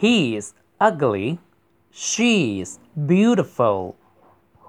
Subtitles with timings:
[0.00, 1.40] He's ugly.
[1.90, 3.96] She's beautiful.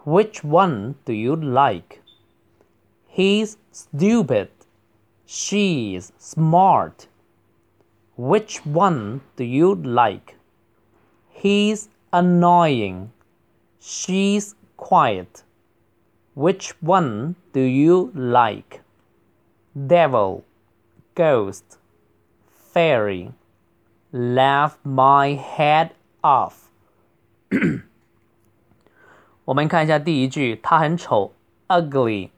[0.03, 2.01] Which one do you like?
[3.07, 4.49] He's stupid.
[5.25, 7.07] She's smart.
[8.17, 10.35] Which one do you like?
[11.29, 13.13] He's annoying.
[13.79, 15.43] She's quiet.
[16.33, 18.81] Which one do you like?
[19.87, 20.43] Devil,
[21.15, 21.77] ghost,
[22.73, 23.31] fairy.
[24.11, 26.69] Laugh my head off.
[29.45, 31.31] 我们看一下第一句，他很丑
[31.67, 32.29] ，ugly。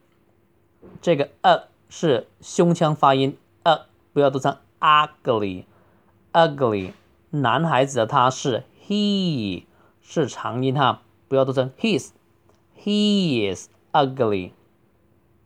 [1.01, 6.91] 这个 a 是胸腔发音，a 不要读成 ugly，ugly。
[7.31, 9.63] 男孩子的他是 he，
[10.01, 14.51] 是长音哈，不要读成 his，he is ugly。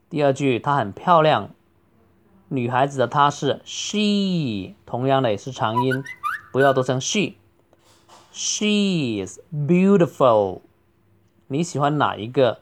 [0.09, 1.51] 第二句，她很漂亮，
[2.49, 6.03] 女孩子的她是 she，同样的也是长音，
[6.51, 7.33] 不要读成 she。
[8.31, 10.61] She is beautiful。
[11.47, 12.59] 你喜欢哪一个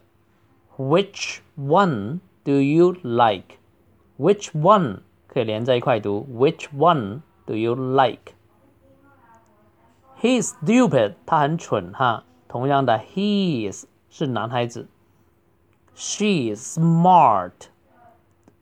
[0.77, 3.57] ？Which one do you like?
[4.17, 6.27] Which one 可以连在一块读。
[6.31, 8.31] Which one do you like？He
[10.41, 12.23] is stupid，他很蠢哈。
[12.47, 14.87] 同样的，he is 是男孩子。
[15.93, 17.51] She is smart，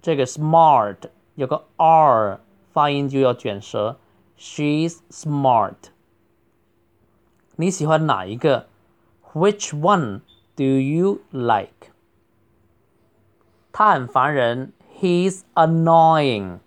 [0.02, 0.98] 这个 smart
[1.36, 2.40] 有个 r
[2.72, 3.98] 发音就要卷舌。
[4.38, 5.76] She's smart。
[7.56, 8.68] 你喜欢哪一个
[9.34, 10.22] ？which one
[10.56, 11.92] do you like?
[13.72, 16.60] 他很烦人，He's annoying。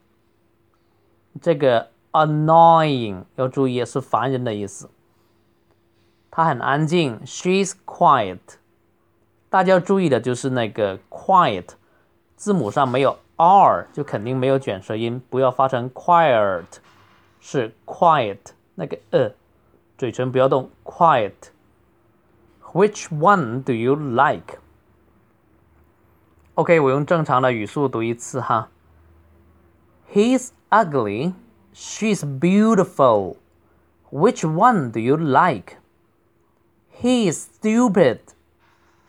[1.41, 4.91] 这个 annoying 要注意是烦人的意思。
[6.31, 8.39] 他很安静，She's quiet。
[9.49, 11.71] 大家要注意的就是那个 quiet，
[12.37, 16.66] 字母上没有 r 就肯定没有卷舌音，不要发成 quiet，
[17.40, 18.38] 是 quiet
[18.76, 19.32] 那个呃，
[19.98, 24.60] 嘴唇不要动，quiet。Which one do you like?
[26.54, 28.70] OK，我用正常的语速读一次哈。
[30.14, 31.34] He's ugly.
[31.74, 33.38] She's beautiful.
[34.12, 35.78] Which one do you like?
[37.02, 38.20] He's stupid.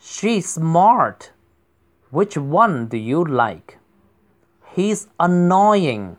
[0.01, 1.31] She's smart.
[2.11, 3.76] Which one do you like?
[4.74, 6.16] He's annoying.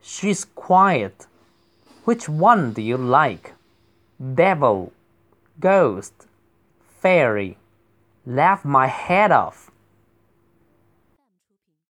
[0.00, 1.26] She's quiet.
[2.04, 3.54] Which one do you like?
[4.34, 4.92] Devil,
[5.60, 6.12] ghost,
[7.00, 7.56] fairy,
[8.26, 9.69] laugh my head off.